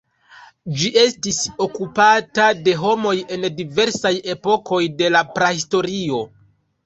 [0.77, 6.23] Ĝi estis okupata de homoj en diversaj epokoj de la Prahistorio.